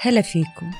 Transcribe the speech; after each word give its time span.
هلا 0.00 0.20
فيكم. 0.20 0.70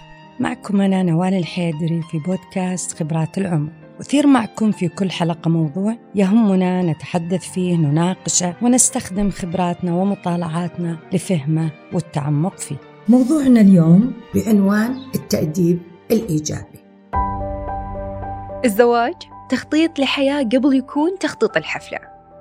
معكم 0.40 0.80
أنا 0.80 1.02
نوال 1.02 1.34
الحيدري 1.34 2.02
في 2.10 2.18
بودكاست 2.18 2.98
خبرات 2.98 3.38
العمر. 3.38 3.72
أثير 4.00 4.26
معكم 4.26 4.72
في 4.72 4.88
كل 4.88 5.10
حلقة 5.10 5.48
موضوع 5.48 5.96
يهمنا 6.14 6.82
نتحدث 6.82 7.52
فيه 7.52 7.76
نناقشه 7.76 8.54
ونستخدم 8.62 9.30
خبراتنا 9.30 9.94
ومطالعاتنا 9.94 10.98
لفهمه 11.12 11.70
والتعمق 11.92 12.58
فيه. 12.58 12.76
موضوعنا 13.08 13.60
اليوم 13.60 14.12
بعنوان 14.34 14.96
التأديب 15.14 15.80
الإيجابي. 16.10 16.78
الزواج 18.64 19.14
تخطيط 19.48 19.98
لحياة 19.98 20.42
قبل 20.42 20.76
يكون 20.76 21.18
تخطيط 21.20 21.56
الحفلة 21.56 21.98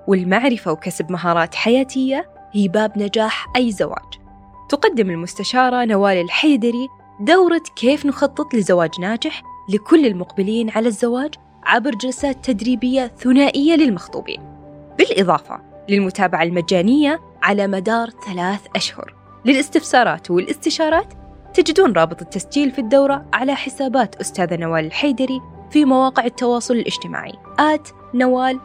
والمعرفة 0.08 0.72
وكسب 0.72 1.12
مهارات 1.12 1.56
حياتية 1.56 2.30
هي 2.52 2.68
باب 2.68 2.98
نجاح 2.98 3.48
أي 3.56 3.72
زواج. 3.72 4.25
تقدم 4.70 5.10
المستشارة 5.10 5.86
نوال 5.86 6.18
الحيدري 6.18 6.90
دورة 7.20 7.62
كيف 7.76 8.06
نخطط 8.06 8.54
لزواج 8.54 8.90
ناجح 9.00 9.44
لكل 9.70 10.06
المقبلين 10.06 10.70
على 10.70 10.88
الزواج 10.88 11.34
عبر 11.64 11.92
جلسات 11.92 12.46
تدريبية 12.46 13.08
ثنائية 13.08 13.76
للمخطوبين. 13.76 14.42
بالإضافة 14.98 15.62
للمتابعة 15.90 16.44
المجانية 16.44 17.22
على 17.44 17.68
مدار 17.68 18.10
ثلاث 18.10 18.60
أشهر. 18.76 19.14
للاستفسارات 19.46 20.32
والاستشارات 20.32 21.14
تجدون 21.54 21.94
رابط 21.94 22.22
التسجيل 22.22 22.72
في 22.72 22.80
الدورة 22.80 23.26
على 23.34 23.56
حسابات 23.56 24.16
أستاذة 24.16 24.56
نوال 24.56 24.86
الحيدري 24.86 25.42
في 25.72 25.86
مواقع 25.86 26.26
التواصل 26.26 26.74
الاجتماعي 26.74 27.34
آت 27.60 27.90
نوال 28.14 28.60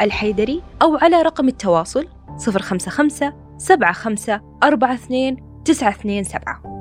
الحيدري 0.00 0.62
أو 0.82 0.96
على 0.96 1.22
رقم 1.22 1.48
التواصل 1.48 2.08
055 2.46 3.41
75 3.62 4.40
42 4.62 5.36
927 5.64 6.72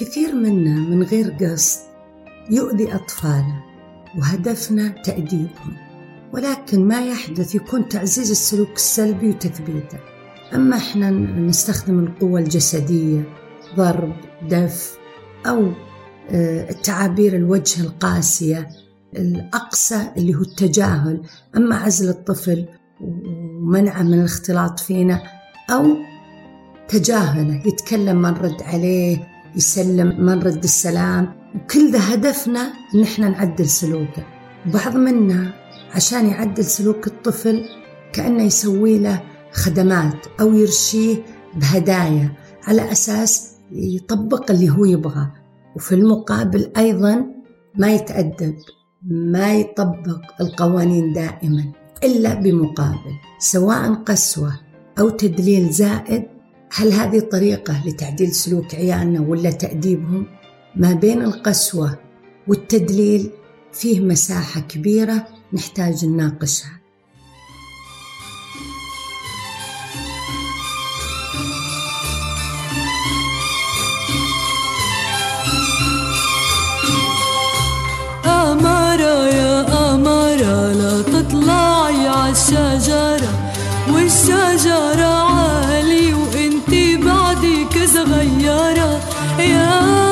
كثير 0.00 0.34
منا 0.34 0.74
من 0.74 1.02
غير 1.02 1.30
قصد 1.30 1.80
يؤذي 2.50 2.94
أطفاله 2.94 3.64
وهدفنا 4.18 4.88
تأديبهم 4.88 5.76
ولكن 6.32 6.88
ما 6.88 7.00
يحدث 7.06 7.54
يكون 7.54 7.88
تعزيز 7.88 8.30
السلوك 8.30 8.76
السلبي 8.76 9.28
وتثبيته. 9.28 9.98
أما 10.54 10.76
إحنا 10.76 11.10
نستخدم 11.10 11.98
القوة 11.98 12.40
الجسدية 12.40 13.22
ضرب 13.76 14.16
دف 14.48 14.98
أو 15.46 15.72
التعابير 16.70 17.36
الوجه 17.36 17.80
القاسية 17.80 18.68
الأقصى 19.16 20.00
اللي 20.16 20.34
هو 20.34 20.40
التجاهل. 20.40 21.22
أما 21.56 21.76
عزل 21.76 22.08
الطفل 22.08 22.64
ومنعه 23.00 24.02
من 24.02 24.14
الاختلاط 24.14 24.80
فينا 24.80 25.22
أو 25.70 25.84
تجاهله 26.88 27.66
يتكلم 27.66 28.22
ما 28.22 28.30
نرد 28.30 28.62
عليه 28.62 29.28
يسلم 29.56 30.24
ما 30.24 30.34
نرد 30.34 30.64
السلام. 30.64 31.32
وكل 31.54 31.92
ذا 31.92 32.14
هدفنا 32.14 32.72
إن 32.94 33.02
إحنا 33.02 33.28
نعدل 33.28 33.66
سلوكه. 33.66 34.26
بعض 34.66 34.96
منا 34.96 35.52
عشان 35.94 36.26
يعدل 36.26 36.64
سلوك 36.64 37.06
الطفل 37.06 37.64
كأنه 38.12 38.42
يسوي 38.42 38.98
له 38.98 39.22
خدمات 39.52 40.26
أو 40.40 40.54
يرشيه 40.54 41.22
بهدايا 41.54 42.32
على 42.64 42.92
أساس 42.92 43.52
يطبق 43.72 44.50
اللي 44.50 44.70
هو 44.70 44.84
يبغاه. 44.84 45.32
وفي 45.76 45.94
المقابل 45.94 46.72
أيضا 46.76 47.26
ما 47.74 47.94
يتأدب. 47.94 48.56
ما 49.10 49.54
يطبق 49.54 50.20
القوانين 50.40 51.12
دائما 51.12 51.72
إلا 52.04 52.34
بمقابل 52.34 53.14
سواء 53.38 53.94
قسوة 53.94 54.60
أو 54.98 55.08
تدليل 55.08 55.70
زائد 55.70 56.22
هل 56.74 56.92
هذه 56.92 57.20
طريقة 57.20 57.86
لتعديل 57.86 58.32
سلوك 58.32 58.74
عيالنا 58.74 59.20
ولا 59.20 59.50
تأديبهم؟ 59.50 60.26
ما 60.76 60.92
بين 60.92 61.22
القسوة 61.22 61.98
والتدليل 62.48 63.30
فيه 63.72 64.00
مساحة 64.00 64.60
كبيرة 64.60 65.26
نحتاج 65.52 66.04
نناقشها. 66.04 66.80
عالشجرة 82.26 83.32
والشجرة 83.94 85.04
عالي 85.04 86.14
وانتي 86.14 86.96
بعدك 86.96 87.84
صغيرة 87.94 89.00
يا 89.38 90.05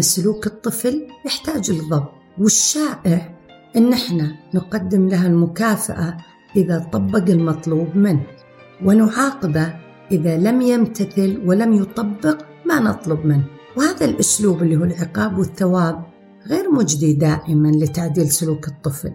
سلوك 0.00 0.46
الطفل 0.46 1.06
يحتاج 1.26 1.70
لضبط 1.70 2.12
والشائع 2.38 3.38
أن 3.76 3.92
إحنا 3.92 4.36
نقدم 4.54 5.08
لها 5.08 5.26
المكافأة 5.26 6.16
إذا 6.56 6.88
طبق 6.92 7.30
المطلوب 7.30 7.96
منه 7.96 8.26
ونعاقبه 8.84 9.74
إذا 10.12 10.36
لم 10.36 10.60
يمتثل 10.60 11.42
ولم 11.46 11.72
يطبق 11.72 12.42
ما 12.66 12.80
نطلب 12.80 13.26
منه. 13.26 13.44
وهذا 13.76 14.04
الأسلوب 14.04 14.62
اللي 14.62 14.76
هو 14.76 14.84
العقاب 14.84 15.38
والثواب 15.38 16.04
غير 16.46 16.70
مجدي 16.70 17.12
دائما 17.12 17.68
لتعديل 17.68 18.30
سلوك 18.30 18.68
الطفل 18.68 19.12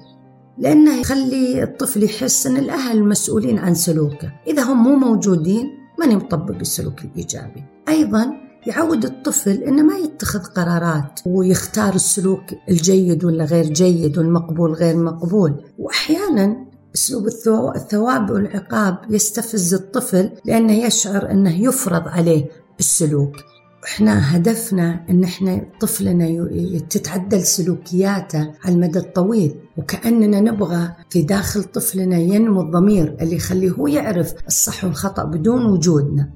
لأنه 0.58 1.00
يخلي 1.00 1.64
الطفل 1.64 2.04
يحس 2.04 2.48
أن 2.48 2.58
الأهل 2.58 3.04
مسؤولين 3.04 3.60
عن 3.60 3.74
سلوكه. 3.74 4.32
إذا 4.48 4.64
هم 4.64 4.84
مو 4.84 4.96
موجودين 4.96 5.66
من 6.00 6.12
يطبق 6.12 6.56
السلوك 6.56 7.06
الإيجابي؟ 7.06 7.64
أيضا 7.90 8.45
يعود 8.68 9.06
الطفل 9.06 9.64
إنه 9.64 9.84
ما 9.84 9.98
يتخذ 9.98 10.40
قرارات 10.40 11.20
ويختار 11.26 11.96
السلوك 11.96 12.44
الجيد 12.70 13.26
ولا 13.26 13.46
غير 13.46 13.66
جيد 13.66 14.18
والمقبول 14.18 14.74
غير 14.74 14.98
مقبول. 14.98 15.64
وأحيانا 15.80 16.66
أسلوب 16.96 17.28
الثواب 17.76 18.30
والعقاب 18.30 18.98
يستفز 19.10 19.74
الطفل 19.74 20.30
لأنه 20.46 20.74
يشعر 20.74 21.32
إنه 21.32 21.62
يفرض 21.62 22.08
عليه 22.08 22.46
السلوك. 22.80 23.36
إحنا 23.84 24.38
هدفنا 24.38 25.06
إن 25.10 25.24
إحنا 25.24 25.66
طفلنا 25.82 26.50
تتعدل 26.90 27.42
سلوكياته 27.44 28.52
على 28.64 28.76
المدى 28.76 29.00
الطويل. 29.00 29.56
وكأننا 29.78 30.40
نبغى 30.40 30.92
في 31.10 31.22
داخل 31.22 31.64
طفلنا 31.64 32.18
ينمو 32.18 32.62
الضمير 32.62 33.18
اللي 33.22 33.36
يخليه 33.36 33.72
هو 33.72 33.88
يعرف 33.88 34.34
الصح 34.48 34.84
والخطأ 34.84 35.24
بدون 35.24 35.66
وجودنا. 35.66 36.30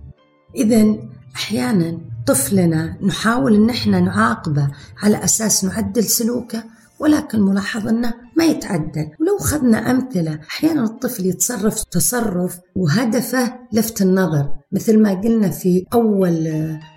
اذا 0.56 0.96
أحيانا 1.36 1.98
طفلنا 2.30 2.96
نحاول 3.02 3.56
إن 3.56 3.70
إحنا 3.70 4.00
نعاقبه 4.00 4.68
على 5.04 5.24
أساس 5.24 5.64
نعدل 5.64 6.04
سلوكه 6.04 6.64
ولكن 7.00 7.42
ملاحظ 7.42 7.88
إنه 7.88 8.14
ما 8.40 8.46
يتعدل 8.46 9.10
ولو 9.20 9.38
خذنا 9.38 9.92
أمثلة 9.92 10.40
أحيانا 10.50 10.84
الطفل 10.84 11.26
يتصرف 11.26 11.84
تصرف 11.84 12.60
وهدفه 12.76 13.54
لفت 13.74 14.02
النظر. 14.02 14.50
مثل 14.72 15.00
ما 15.02 15.22
قلنا 15.22 15.50
في 15.50 15.86
أول 15.94 16.50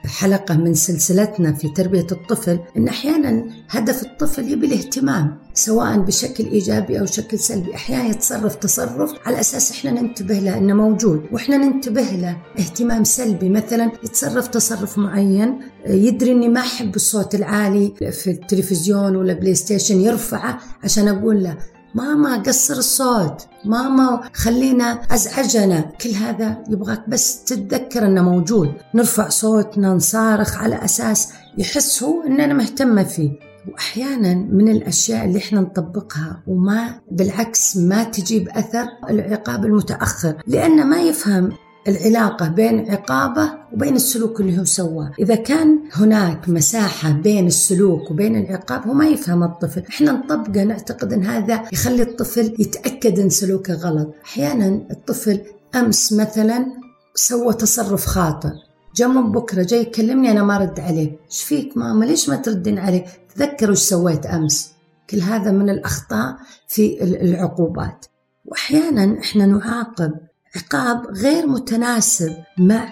حلقة 0.05 0.57
من 0.57 0.75
سلسلتنا 0.75 1.53
في 1.53 1.69
تربية 1.69 2.07
الطفل 2.13 2.59
إن 2.77 2.89
أحيانا 2.89 3.45
هدف 3.71 4.03
الطفل 4.03 4.53
يبي 4.53 4.67
الاهتمام 4.67 5.39
سواء 5.55 5.99
بشكل 5.99 6.45
إيجابي 6.45 7.01
أو 7.01 7.07
شكل 7.07 7.39
سلبي. 7.39 7.75
أحيانا 7.75 8.09
يتصرف 8.09 8.55
تصرف 8.55 9.13
على 9.27 9.41
أساس 9.41 9.71
إحنا 9.71 9.91
ننتبه 9.91 10.39
له 10.39 10.59
إنه 10.59 10.75
موجود 10.75 11.23
وإحنا 11.33 11.57
ننتبه 11.57 12.03
له 12.03 12.37
اهتمام 12.59 13.05
سلبي. 13.05 13.49
مثلا 13.49 13.93
يتصرف 14.05 14.49
تصرف 14.49 14.99
معين 14.99 15.61
يدري 15.87 16.33
إني 16.33 16.49
ما 16.49 16.61
أحب 16.61 16.97
الصوت 16.97 17.35
العالي 17.35 17.95
في 18.11 18.31
التلفزيون 18.31 19.17
ولا 19.17 19.33
PlayStation 19.33 20.01
يرفعه 20.01 20.61
عشان 20.85 21.09
أقول 21.33 21.45
له 21.45 21.57
ماما 21.95 22.37
قصر 22.37 22.75
الصوت 22.75 23.47
ماما 23.65 24.21
خلينا 24.35 25.01
أزعجنا. 25.11 25.81
كل 25.81 26.11
هذا 26.11 26.65
يبغاك 26.71 27.09
بس 27.09 27.45
تتذكر 27.45 28.07
أنه 28.07 28.23
موجود. 28.23 28.73
نرفع 28.95 29.29
صوتنا 29.29 29.95
نصارخ 29.95 30.57
على 30.57 30.85
أساس 30.85 31.33
يحس 31.59 32.03
هو 32.03 32.23
أننا 32.23 32.55
مهتمة 32.55 33.03
فيه. 33.03 33.31
وأحيانا 33.69 34.35
من 34.35 34.69
الأشياء 34.69 35.25
اللي 35.25 35.39
إحنا 35.39 35.61
نطبقها 35.61 36.43
وما 36.47 37.01
بالعكس 37.11 37.77
ما 37.77 38.05
تجيب 38.05 38.49
أثر 38.49 38.87
العقاب 39.11 39.65
المتأخر 39.65 40.43
لأنه 40.47 40.85
ما 40.85 41.03
يفهم 41.03 41.53
العلاقة 41.89 42.49
بين 42.49 42.91
عقابه 42.91 43.53
وبين 43.73 43.97
السلوك 43.97 44.41
اللي 44.41 44.59
هو 44.59 44.65
سواه. 44.65 45.13
إذا 45.19 45.35
كان 45.35 45.79
هناك 45.93 46.49
مساحة 46.49 47.11
بين 47.11 47.47
السلوك 47.47 48.11
وبين 48.11 48.37
العقاب 48.37 48.87
هو 48.87 48.93
ما 48.93 49.07
يفهم 49.07 49.43
الطفل. 49.43 49.83
إحنا 49.89 50.13
نطبقه 50.13 50.65
نعتقد 50.65 51.13
أن 51.13 51.25
هذا 51.25 51.63
يخلي 51.73 52.03
الطفل 52.03 52.55
يتأكد 52.59 53.19
أن 53.19 53.29
سلوكه 53.29 53.75
غلط. 53.75 54.15
أحيانا 54.25 54.67
الطفل 54.91 55.41
أمس 55.75 56.13
مثلا 56.13 56.67
سوى 57.15 57.55
تصرف 57.55 58.07
خاطئ. 58.07 58.51
جاء 58.97 59.09
من 59.09 59.33
بكرة 59.33 59.63
جاي 59.63 59.81
يكلمني 59.81 60.31
أنا 60.31 60.43
ما 60.43 60.59
رد 60.59 60.81
عليه. 60.81 61.17
إيش 61.31 61.43
فيك 61.43 61.77
ماما؟ 61.77 62.05
ليش 62.05 62.29
ما 62.29 62.37
تردين 62.37 62.79
عليه؟ 62.79 63.05
تذكر 63.35 63.71
وش 63.71 63.79
سويت 63.79 64.27
أمس. 64.27 64.73
كل 65.11 65.21
هذا 65.21 65.51
من 65.51 65.71
الأخطاء 65.71 66.37
في 66.69 67.05
العقوبات. 67.05 68.07
وأحيانا 68.45 69.19
إحنا 69.19 69.47
نعاقب 69.47 70.13
عقاب 70.57 71.07
غير 71.07 71.47
متناسب 71.47 72.37
مع 72.59 72.89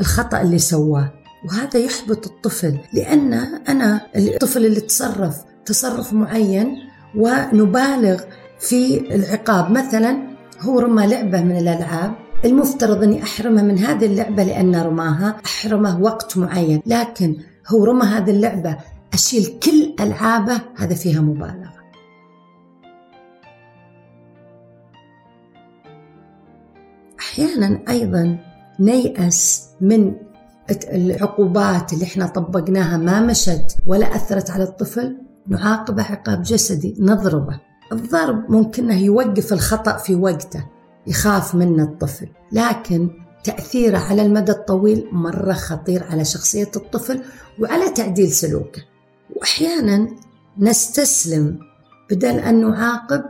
الخطأ 0.00 0.40
اللي 0.42 0.58
سواه. 0.58 1.12
وهذا 1.44 1.78
يحبط 1.78 2.26
الطفل 2.26 2.78
لأن 2.92 3.32
أنا 3.68 4.06
الطفل 4.16 4.66
اللي 4.66 4.80
تصرف 4.80 5.36
تصرف 5.64 6.12
معين 6.12 6.76
ونبالغ 7.16 8.20
في 8.58 9.14
العقاب. 9.14 9.70
مثلا 9.70 10.30
هو 10.60 10.78
رمى 10.80 11.06
لعبة 11.06 11.40
من 11.40 11.56
الألعاب 11.56 12.14
المفترض 12.44 13.02
أني 13.02 13.22
أحرمه 13.22 13.62
من 13.62 13.78
هذه 13.78 14.06
اللعبة 14.06 14.42
لأن 14.42 14.76
رماها 14.76 15.36
أحرمه 15.44 16.00
وقت 16.00 16.36
معين. 16.36 16.82
لكن 16.86 17.36
هو 17.68 17.84
رمى 17.84 18.04
هذه 18.04 18.30
اللعبة 18.30 18.76
أشيل 19.12 19.58
كل 19.62 19.94
ألعابه 20.00 20.60
هذا 20.76 20.94
فيها 20.94 21.20
مبالغة. 21.20 21.79
أحيانا 27.40 27.80
أيضا 27.88 28.38
نيأس 28.80 29.68
من 29.80 30.14
العقوبات 30.70 31.92
اللي 31.92 32.04
إحنا 32.04 32.26
طبقناها 32.26 32.96
ما 32.96 33.20
مشت 33.20 33.76
ولا 33.86 34.16
أثرت 34.16 34.50
على 34.50 34.64
الطفل 34.64 35.16
نعاقبه 35.48 36.02
عقاب 36.02 36.42
جسدي 36.42 36.96
نضربه. 36.98 37.60
الضرب 37.92 38.50
ممكن 38.50 38.84
أنه 38.84 39.00
يوقف 39.02 39.52
الخطأ 39.52 39.96
في 39.96 40.14
وقته 40.14 40.64
يخاف 41.06 41.54
منه 41.54 41.82
الطفل. 41.82 42.28
لكن 42.52 43.10
تأثيره 43.44 43.98
على 43.98 44.22
المدى 44.22 44.52
الطويل 44.52 45.06
مرة 45.12 45.52
خطير 45.52 46.04
على 46.10 46.24
شخصية 46.24 46.70
الطفل 46.76 47.22
وعلى 47.60 47.90
تعديل 47.90 48.30
سلوكه. 48.30 48.82
وأحيانا 49.36 50.08
نستسلم 50.58 51.58
بدل 52.10 52.38
أن 52.38 52.60
نعاقب 52.70 53.22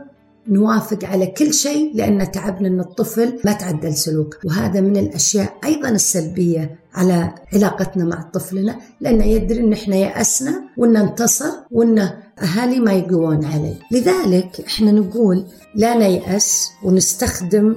نوافق 0.49 1.05
على 1.05 1.25
كل 1.27 1.53
شيء 1.53 1.91
لأن 1.95 2.31
تعبنا 2.31 2.67
أن 2.67 2.79
الطفل 2.79 3.39
ما 3.45 3.53
تعدل 3.53 3.93
سلوكه. 3.93 4.37
وهذا 4.45 4.81
من 4.81 4.97
الأشياء 4.97 5.53
أيضا 5.65 5.89
السلبية 5.89 6.79
على 6.93 7.31
علاقتنا 7.53 8.05
مع 8.05 8.21
طفلنا 8.33 8.75
لأنه 9.01 9.25
يدري 9.25 9.59
أن 9.59 9.73
إحنا 9.73 9.95
يأسنا 9.95 10.61
وأن 10.77 10.97
انتصر 10.97 11.49
وأن 11.71 12.09
أهالي 12.43 12.79
ما 12.79 12.93
يقوون 12.93 13.45
عليه. 13.45 13.75
لذلك 13.91 14.61
إحنا 14.67 14.91
نقول 14.91 15.45
لا 15.75 15.97
نيأس 15.97 16.69
ونستخدم 16.83 17.75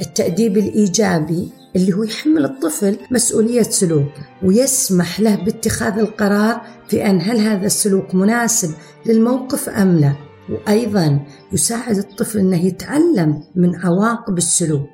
التأديب 0.00 0.58
الإيجابي 0.58 1.48
اللي 1.76 1.92
هو 1.92 2.02
يحمل 2.02 2.44
الطفل 2.44 2.96
مسؤولية 3.10 3.62
سلوكه 3.62 4.22
ويسمح 4.42 5.20
له 5.20 5.34
باتخاذ 5.34 5.98
القرار 5.98 6.60
في 6.88 7.06
أن 7.06 7.20
هل 7.20 7.38
هذا 7.38 7.66
السلوك 7.66 8.14
مناسب 8.14 8.70
للموقف 9.06 9.68
أم 9.68 9.96
لا. 9.98 10.12
وأيضا 10.50 11.26
يساعد 11.52 11.96
الطفل 11.96 12.38
أنه 12.38 12.64
يتعلم 12.64 13.44
من 13.54 13.76
عواقب 13.76 14.38
السلوك. 14.38 14.90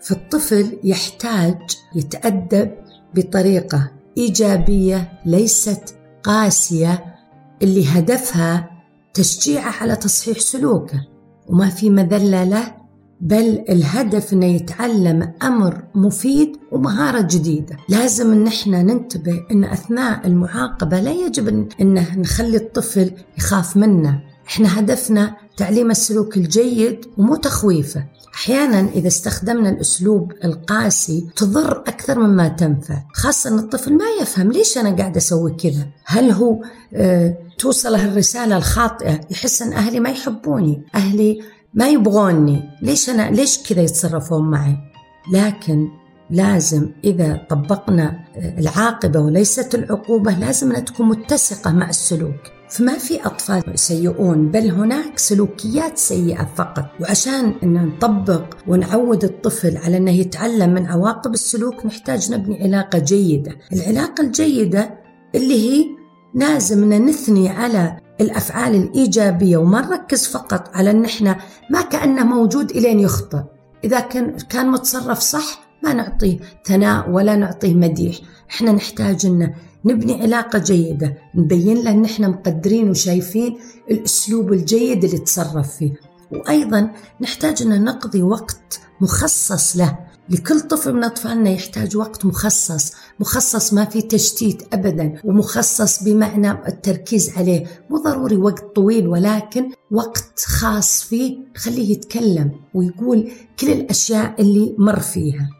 فالطفل 0.00 0.78
يحتاج 0.84 1.58
يتأدب 1.94 2.70
بطريقة 3.14 3.90
إيجابية 4.18 5.20
ليست 5.26 5.94
قاسية 6.22 7.14
اللي 7.62 7.88
هدفها 7.88 8.70
تشجيعه 9.14 9.72
على 9.80 9.96
تصحيح 9.96 10.38
سلوكه 10.38 11.06
وما 11.46 11.68
في 11.68 11.90
مذلة 11.90 12.44
له 12.44 12.81
بل 13.22 13.64
الهدف 13.68 14.32
إنه 14.32 14.46
يتعلم 14.46 15.32
أمر 15.42 15.82
مفيد 15.94 16.56
ومهارة 16.72 17.20
جديدة، 17.30 17.76
لازم 17.88 18.32
إن 18.32 18.46
إحنا 18.46 18.82
ننتبه 18.82 19.40
إن 19.50 19.64
أثناء 19.64 20.26
المعاقبة 20.26 21.00
لا 21.00 21.12
يجب 21.12 21.68
ان 21.80 21.94
نخلي 22.16 22.56
الطفل 22.56 23.10
يخاف 23.38 23.76
منا، 23.76 24.20
إحنا 24.48 24.78
هدفنا 24.80 25.36
تعليم 25.56 25.90
السلوك 25.90 26.36
الجيد 26.36 27.06
ومو 27.18 27.36
تخويفه. 27.36 28.04
أحيانا 28.34 28.90
إذا 28.90 29.08
استخدمنا 29.08 29.68
الأسلوب 29.68 30.32
القاسي 30.44 31.28
تضر 31.36 31.78
أكثر 31.78 32.18
مما 32.18 32.48
تنفع، 32.48 33.02
خاصة 33.14 33.50
إن 33.50 33.58
الطفل 33.58 33.92
ما 33.96 34.04
يفهم 34.22 34.52
ليش 34.52 34.78
أنا 34.78 34.96
قاعد 34.96 35.16
أسوي 35.16 35.52
كذا؟ 35.52 35.88
هل 36.04 36.30
هو 36.30 36.62
آه 36.94 37.38
توصله 37.58 38.04
الرساله 38.04 38.56
الخاطئة 38.56 39.20
يحس 39.30 39.62
إن 39.62 39.72
أهلي 39.72 40.00
ما 40.00 40.10
يحبوني، 40.10 40.82
أهلي 40.94 41.40
ما 41.74 41.88
يبغوني. 41.88 42.62
ليش 42.82 43.10
أنا 43.10 43.30
ليش 43.30 43.62
كذا 43.62 43.82
يتصرفون 43.82 44.50
معي؟ 44.50 44.76
لكن 45.32 45.88
لازم 46.30 46.88
إذا 47.04 47.46
طبقنا 47.50 48.24
العاقبة 48.36 49.20
وليست 49.20 49.74
العقوبة 49.74 50.32
لازم 50.38 50.72
أن 50.72 50.84
تكون 50.84 51.08
متسقة 51.08 51.72
مع 51.72 51.88
السلوك. 51.88 52.40
فما 52.68 52.98
في 52.98 53.26
أطفال 53.26 53.78
سيئون 53.78 54.50
بل 54.50 54.70
هناك 54.70 55.18
سلوكيات 55.18 55.98
سيئة 55.98 56.48
فقط. 56.56 56.84
وعشان 57.00 57.54
أن 57.62 57.86
نطبق 57.86 58.54
ونعود 58.68 59.24
الطفل 59.24 59.76
على 59.76 59.96
أنه 59.96 60.10
يتعلم 60.10 60.74
من 60.74 60.86
عواقب 60.86 61.34
السلوك 61.34 61.86
نحتاج 61.86 62.32
نبني 62.32 62.62
علاقة 62.62 62.98
جيدة. 62.98 63.52
العلاقة 63.72 64.22
الجيدة 64.22 64.90
اللي 65.34 65.70
هي 65.70 65.86
لازم 66.34 66.92
نثني 66.92 67.48
على 67.48 68.01
الأفعال 68.20 68.74
الإيجابية 68.74 69.56
وما 69.56 69.80
نركز 69.80 70.26
فقط 70.26 70.70
على 70.74 70.90
أن 70.90 71.04
إحنا 71.04 71.36
ما 71.70 71.82
كأنه 71.82 72.24
موجود 72.24 72.70
إلين 72.70 73.00
يخطئ. 73.00 73.42
إذا 73.84 74.00
كان 74.00 74.36
كان 74.36 74.70
متصرف 74.70 75.18
صح 75.18 75.60
ما 75.84 75.92
نعطيه 75.92 76.38
ثناء 76.64 77.10
ولا 77.10 77.36
نعطيه 77.36 77.74
مديح. 77.74 78.16
إحنا 78.50 78.72
نحتاج 78.72 79.26
أن 79.26 79.54
نبني 79.84 80.22
علاقة 80.22 80.58
جيدة 80.58 81.16
نبين 81.34 81.76
له 81.82 81.90
أن 81.90 82.04
إحنا 82.04 82.28
مقدرين 82.28 82.90
وشايفين 82.90 83.58
الأسلوب 83.90 84.52
الجيد 84.52 85.04
اللي 85.04 85.18
تصرف 85.18 85.76
فيه. 85.76 85.92
وأيضا 86.32 86.90
نحتاج 87.20 87.62
أن 87.62 87.84
نقضي 87.84 88.22
وقت 88.22 88.80
مخصص 89.00 89.76
له 89.76 89.98
لكل 90.32 90.60
طفل 90.60 90.92
من 90.92 91.04
أطفالنا 91.04 91.50
يحتاج 91.50 91.96
وقت 91.96 92.24
مخصص 92.24 92.92
مخصص 93.20 93.72
ما 93.72 93.84
في 93.84 94.02
تشتيت 94.02 94.74
أبدا 94.74 95.20
ومخصص 95.24 96.02
بمعنى 96.02 96.50
التركيز 96.50 97.38
عليه. 97.38 97.66
مو 97.90 97.98
ضروري 97.98 98.36
وقت 98.36 98.76
طويل 98.76 99.08
ولكن 99.08 99.70
وقت 99.90 100.40
خاص 100.40 101.04
فيه 101.04 101.38
خليه 101.56 101.92
يتكلم 101.92 102.52
ويقول 102.74 103.32
كل 103.60 103.72
الأشياء 103.72 104.40
اللي 104.42 104.74
مر 104.78 105.00
فيها. 105.00 105.50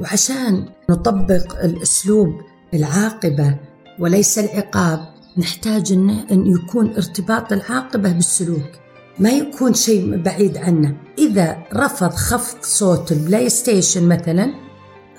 وعشان 0.00 0.68
نطبق 0.90 1.64
الأسلوب 1.64 2.40
العاقبة 2.74 3.58
وليس 3.98 4.38
العقاب 4.38 5.14
نحتاج 5.38 5.92
أن 6.32 6.46
يكون 6.46 6.94
ارتباط 6.94 7.52
العاقبة 7.52 8.12
بالسلوك. 8.12 8.85
ما 9.18 9.30
يكون 9.30 9.74
شيء 9.74 10.16
بعيد 10.16 10.56
عنه. 10.56 10.96
إذا 11.18 11.56
رفض 11.74 12.10
خفض 12.10 12.58
صوت 12.62 13.12
ال 13.12 13.48
PlayStation 13.48 14.08
مثلا 14.08 14.54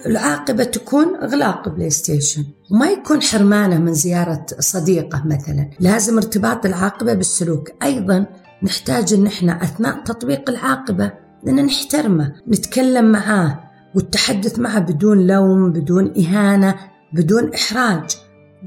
العاقبة 0.06 0.64
تكون 0.64 1.16
إغلاق 1.16 1.68
ال 1.68 1.90
PlayStation 1.90 2.46
وما 2.72 2.88
يكون 2.88 3.22
حرمانة 3.22 3.78
من 3.78 3.94
زيارة 3.94 4.46
صديقه 4.60 5.24
مثلا. 5.26 5.70
لازم 5.80 6.18
ارتباط 6.18 6.66
العاقبة 6.66 7.14
بالسلوك. 7.14 7.72
أيضا 7.84 8.26
نحتاج 8.64 9.14
أن 9.14 9.28
إحنا 9.28 9.64
أثناء 9.64 10.04
تطبيق 10.04 10.50
العاقبة 10.50 11.12
أن 11.48 11.66
نحترمه 11.66 12.34
نتكلم 12.48 13.12
معاه 13.12 13.60
والتحدث 13.96 14.60
معه 14.60 14.80
بدون 14.80 15.28
لوم 15.28 15.72
بدون 15.72 16.14
إهانة 16.18 16.76
بدون 17.14 17.54
إحراج 17.54 18.18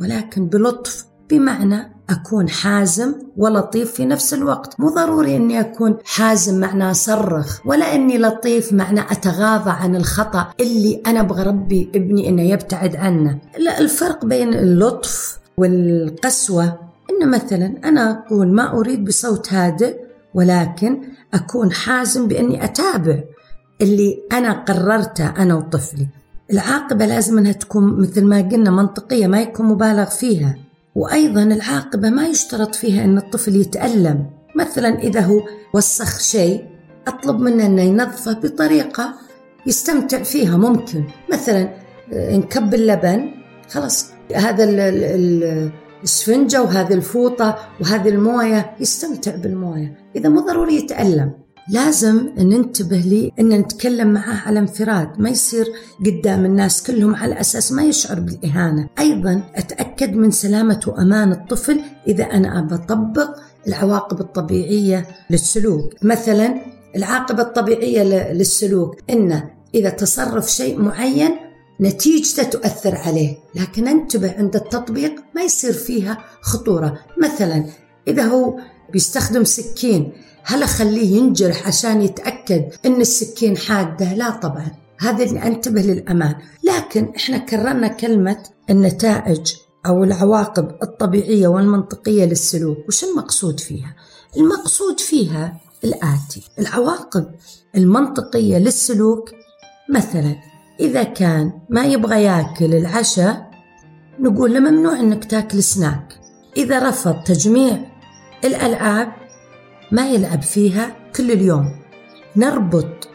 ولكن 0.01 0.47
بلطف 0.47 1.07
بمعنى 1.31 2.00
أكون 2.11 2.49
حازم 2.49 3.15
ولطيف 3.37 3.93
في 3.93 4.07
نفس 4.07 4.35
الوقت. 4.35 4.81
مو 4.81 4.89
ضروري 4.89 5.37
أني 5.37 5.61
أكون 5.61 5.97
حازم 6.05 6.61
معناه 6.61 6.93
صرخ 6.93 7.61
ولا 7.65 7.95
أني 7.95 8.19
لطيف 8.19 8.73
معناه 8.73 9.07
أتغاضى 9.11 9.71
عن 9.71 9.97
الخطأ 9.97 10.53
اللي 10.61 11.03
أنا 11.07 11.21
أبغى 11.21 11.43
ربي 11.43 11.91
ابني 11.95 12.29
أنه 12.29 12.43
يبتعد 12.43 12.97
عنه. 12.97 13.39
لا 13.59 13.79
الفرق 13.79 14.25
بين 14.25 14.55
اللطف 14.55 15.39
والقسوة. 15.57 16.79
أن 17.11 17.31
مثلا 17.31 17.75
أنا 17.85 18.11
أقول 18.11 18.55
ما 18.55 18.73
أريد 18.79 19.05
بصوت 19.05 19.53
هادئ 19.53 19.97
ولكن 20.35 21.03
أكون 21.35 21.73
حازم 21.73 22.29
بأني 22.29 22.65
أتابع 22.65 23.21
اللي 23.81 24.23
أنا 24.33 24.53
قررته 24.53 25.27
أنا 25.27 25.55
وطفلي. 25.55 26.09
العاقبة 26.53 27.07
لازم 27.07 27.39
أنها 27.39 27.53
تكون 27.53 28.01
مثل 28.01 28.25
ما 28.25 28.41
قلنا 28.41 28.71
منطقية 28.71 29.27
ما 29.27 29.41
يكون 29.41 29.67
مبالغ 29.67 30.05
فيها. 30.05 30.57
وأيضا 30.95 31.43
العاقبة 31.43 32.11
ما 32.11 32.27
يشترط 32.27 32.75
فيها 32.75 33.05
أن 33.05 33.19
الطفل 33.19 33.57
يتألم 33.57 34.27
مثلا 34.57 34.99
إذا 34.99 35.21
هو 35.21 35.41
وسخ 35.75 36.19
شيء 36.21 36.65
أطلب 37.09 37.41
منه 37.41 37.67
أنه 37.67 37.83
ينظفه 37.83 38.33
بطريقة 38.33 39.15
يستمتع 39.67 40.23
فيها 40.23 40.57
ممكن. 40.57 41.05
مثلا 41.33 41.69
آه، 42.13 42.37
نكب 42.37 42.75
اللبن 42.75 43.31
خلاص 43.71 44.07
هذا 44.35 44.65
ال- 44.65 44.81
ال- 44.81 45.05
ال- 45.05 45.71
السفنجة 46.03 46.63
وهذه 46.63 46.95
الفوطة 46.95 47.59
وهذه 47.81 48.09
الموية 48.09 48.77
يستمتع 48.81 49.37
بالموية. 49.37 49.99
إذا 50.17 50.29
مو 50.29 50.41
ضروري 50.41 50.75
يتألم. 50.77 51.33
لازم 51.71 52.29
ننتبه 52.39 52.97
لي 52.97 53.33
إن 53.41 53.49
نتكلم 53.49 54.13
معاه 54.13 54.37
على 54.47 54.59
انفراد 54.59 55.21
ما 55.21 55.31
يصير 55.31 55.67
قدام 56.07 56.45
الناس 56.45 56.83
كلهم 56.83 57.15
على 57.15 57.41
أساس 57.41 57.73
ما 57.73 57.83
يشعر 57.83 58.21
بالإهانة. 58.21 58.89
أيضا 58.99 59.43
أتأكد 59.55 60.15
من 60.15 60.31
سلامة 60.31 60.81
وأمان 60.87 61.33
الطفل 61.33 61.81
إذا 62.09 62.25
أنا 62.25 62.59
ابى 62.59 62.75
أطبق 62.75 63.29
العواقب 63.69 64.21
الطبيعية 64.21 65.07
للسلوك. 65.31 65.95
مثلا 66.03 66.55
العاقبة 66.97 67.43
الطبيعية 67.43 68.33
للسلوك 68.33 68.97
إنه 69.11 69.51
إذا 69.75 69.91
تصرف 69.91 70.51
شيء 70.51 70.79
معين 70.79 71.37
نتيجته 71.81 72.43
تؤثر 72.43 72.97
عليه 72.97 73.37
لكن 73.55 73.89
انتبه 73.89 74.35
عند 74.39 74.57
التطبيق 74.57 75.15
ما 75.35 75.43
يصير 75.43 75.73
فيها 75.73 76.19
خطورة. 76.41 76.99
مثلا 77.23 77.65
إذا 78.09 78.23
هو 78.23 78.59
بيستخدم 78.93 79.45
سكين 79.45 80.13
هل 80.45 80.63
اخليه 80.63 81.17
ينجرح 81.17 81.67
عشان 81.67 82.03
يتأكد 82.03 82.65
إن 82.87 83.01
السكين 83.01 83.57
حادة. 83.57 84.15
لا 84.15 84.31
طبعا 84.31 84.71
هذا 85.01 85.25
اللي 85.25 85.43
أنتبه 85.43 85.81
للأمان. 85.81 86.35
لكن 86.65 87.13
إحنا 87.17 87.39
كررنا 87.39 87.89
كلمة 87.89 88.43
النتائج 88.71 89.53
أو 89.87 90.05
العواقب 90.05 90.71
الطبيعية 90.83 91.49
والمنطقية 91.49 92.25
للسلوك. 92.25 92.79
وش 92.89 93.05
المقصود 93.05 93.61
فيها؟ 93.61 93.97
المقصود 94.37 95.01
فيها 95.01 95.61
الآتي. 95.85 96.43
العواقب 96.59 97.27
المنطقية 97.77 98.59
للسلوك 98.59 99.31
مثلا 99.91 100.37
إذا 100.81 101.03
كان 101.03 101.53
ما 101.71 101.85
يبغى 101.85 102.23
ياكل 102.23 102.75
العشاء 102.75 103.51
نقول 104.21 104.55
له 104.55 104.61
ممنوع 104.61 105.01
إنك 105.01 105.25
تاكل 105.25 105.63
سناك. 105.63 106.21
إذا 106.57 106.89
رفض 106.89 107.23
تجميع 107.25 107.79
الألعاب 108.45 109.13
ما 109.93 110.11
يلعب 110.11 110.43
فيها 110.43 110.97
كل 111.17 111.31
اليوم. 111.31 111.81
نربط 112.37 113.09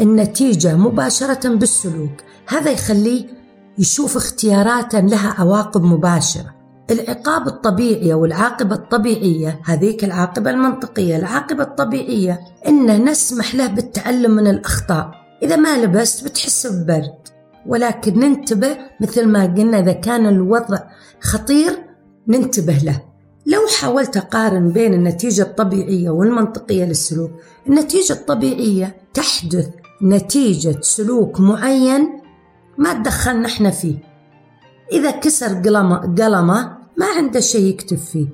النتيجة 0.00 0.76
مباشرة 0.76 1.48
بالسلوك. 1.48 2.12
هذا 2.48 2.70
يخليه 2.70 3.26
يشوف 3.78 4.16
اختيارات 4.16 4.94
لها 4.94 5.34
عواقب 5.38 5.82
مباشرة. 5.82 6.54
العقاب 6.90 7.46
الطبيعي 7.46 8.14
والعاقبة 8.14 8.74
الطبيعية 8.74 9.60
هذيك 9.64 10.04
العاقبة 10.04 10.50
المنطقية 10.50 11.16
العاقبة 11.16 11.62
الطبيعية 11.62 12.40
إن 12.68 13.04
نسمح 13.04 13.54
له 13.54 13.66
بالتعلم 13.66 14.30
من 14.30 14.46
الأخطاء. 14.46 15.10
إذا 15.42 15.56
ما 15.56 15.78
لبست 15.78 16.24
بتحس 16.24 16.66
ببرد. 16.66 17.18
ولكن 17.66 18.18
ننتبه 18.18 18.76
مثل 19.00 19.26
ما 19.26 19.42
قلنا 19.44 19.78
إذا 19.78 19.92
كان 19.92 20.26
الوضع 20.26 20.78
خطير 21.20 21.78
ننتبه 22.28 22.72
له. 22.72 23.11
لو 23.46 23.60
حاولت 23.80 24.16
أقارن 24.16 24.68
بين 24.68 24.94
النتيجة 24.94 25.42
الطبيعية 25.42 26.10
والمنطقية 26.10 26.84
للسلوك 26.84 27.30
النتيجة 27.66 28.12
الطبيعية 28.12 28.96
تحدث 29.14 29.68
نتيجة 30.02 30.80
سلوك 30.80 31.40
معين 31.40 32.22
ما 32.78 32.92
تدخلنا 32.92 33.46
إحنا 33.46 33.70
فيه. 33.70 33.96
إذا 34.92 35.10
كسر 35.10 35.46
قلمة, 35.46 35.96
قلمة 35.96 36.78
ما 36.96 37.06
عنده 37.16 37.40
شيء 37.40 37.64
يكتب 37.64 37.96
فيه. 37.96 38.26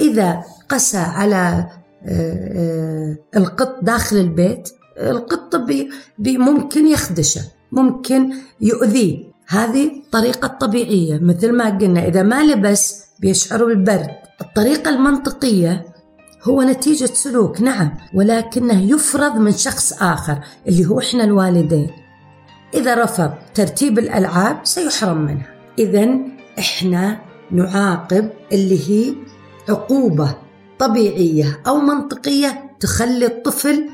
إذا 0.00 0.44
قسى 0.68 0.98
على 0.98 1.68
آه، 2.04 2.48
آه، 2.54 3.16
القط 3.36 3.84
داخل 3.84 4.16
البيت 4.16 4.68
القط 4.98 5.56
بي 6.18 6.38
ممكن 6.38 6.86
يخدشه 6.86 7.40
ممكن 7.72 8.32
يؤذيه. 8.60 9.32
هذه 9.46 9.90
طريقة 10.12 10.48
طبيعية 10.48 11.18
مثل 11.18 11.52
ما 11.52 11.78
قلنا. 11.78 12.06
إذا 12.06 12.22
ما 12.22 12.42
لبس 12.42 13.04
بيشعر 13.22 13.64
بالبرد. 13.64 14.10
الطريقة 14.40 14.90
المنطقية 14.90 15.84
هو 16.42 16.62
نتيجة 16.62 17.04
سلوك 17.04 17.60
نعم 17.60 17.96
ولكنه 18.14 18.82
يفرض 18.92 19.36
من 19.36 19.52
شخص 19.52 19.92
آخر 20.02 20.38
اللي 20.68 20.86
هو 20.86 21.00
إحنا 21.00 21.24
الوالدين. 21.24 21.90
إذا 22.74 23.04
رفض 23.04 23.30
ترتيب 23.54 23.98
الألعاب 23.98 24.60
سيحرم 24.64 25.18
منها 25.18 25.46
إذا 25.78 26.08
إحنا 26.58 27.20
نعاقب 27.50 28.30
اللي 28.52 28.90
هي 28.90 29.14
عقوبة 29.68 30.34
طبيعية 30.78 31.60
أو 31.66 31.76
منطقية 31.78 32.76
تخلي 32.80 33.26
الطفل 33.26 33.88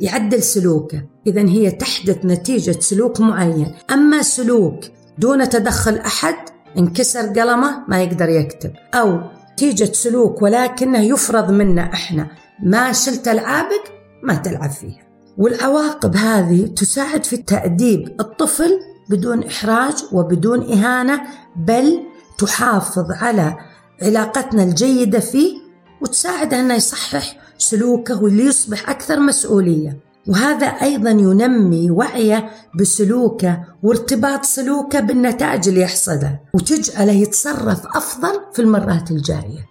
يعدل 0.00 0.42
سلوكه. 0.42 1.02
إذا 1.26 1.40
هي 1.40 1.70
تحدث 1.70 2.24
نتيجة 2.24 2.80
سلوك 2.80 3.20
معين. 3.20 3.74
أما 3.90 4.22
سلوك 4.22 4.84
دون 5.18 5.48
تدخل 5.48 5.96
أحد 5.96 6.34
انكسر 6.78 7.20
قلمه 7.20 7.84
ما 7.88 8.02
يقدر 8.02 8.28
يكتب. 8.28 8.72
أو 8.94 9.20
نتيجة 9.52 9.92
سلوك 9.92 10.42
ولكنه 10.42 10.98
يفرض 10.98 11.50
منا 11.50 11.92
إحنا. 11.92 12.28
ما 12.62 12.92
شلت 12.92 13.28
ألعابك 13.28 13.92
ما 14.22 14.34
تلعب 14.34 14.70
فيها. 14.70 15.10
والعواقب 15.38 16.16
هذه 16.16 16.66
تساعد 16.66 17.24
في 17.24 17.36
تأديب 17.36 18.20
الطفل 18.20 18.80
بدون 19.10 19.42
إحراج 19.42 20.04
وبدون 20.12 20.72
إهانة 20.72 21.20
بل 21.56 22.00
تحافظ 22.38 23.10
على 23.10 23.56
علاقتنا 24.02 24.62
الجيدة 24.62 25.20
فيه 25.20 25.56
وتساعد 26.00 26.54
أنه 26.54 26.74
يصحح 26.74 27.36
سلوكه 27.58 28.22
واللي 28.22 28.44
يصبح 28.44 28.90
أكثر 28.90 29.20
مسؤولية. 29.20 30.09
وهذا 30.28 30.66
أيضا 30.66 31.10
ينمي 31.10 31.90
وعيه 31.90 32.50
بسلوكه 32.74 33.64
وارتباط 33.82 34.44
سلوكه 34.44 35.00
بالنتائج 35.00 35.68
اللي 35.68 35.80
يحصدها 35.80 36.40
وتجعله 36.54 37.12
يتصرف 37.12 37.86
أفضل 37.86 38.40
في 38.52 38.62
المرات 38.62 39.10
الجاية. 39.10 39.70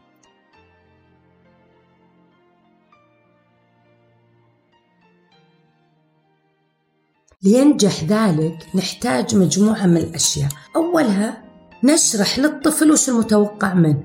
لينجح 7.43 8.03
ذلك 8.03 8.67
نحتاج 8.75 9.35
مجموعة 9.35 9.85
من 9.85 9.97
الأشياء. 9.97 10.49
أولها 10.75 11.43
نشرح 11.83 12.39
للطفل 12.39 12.91
وش 12.91 13.09
المتوقع 13.09 13.73
منه. 13.73 14.03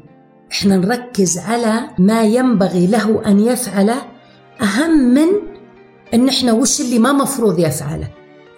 إحنا 0.53 0.77
نركز 0.77 1.39
على 1.39 1.91
ما 1.99 2.23
ينبغي 2.23 2.87
له 2.87 3.27
أن 3.27 3.41
يفعله 3.41 4.03
أهم 4.63 5.15
من 5.15 5.53
أن 6.14 6.28
إحنا 6.28 6.52
وش 6.52 6.80
اللي 6.80 6.99
ما 6.99 7.12
مفروض 7.12 7.58
يفعله؟ 7.58 8.08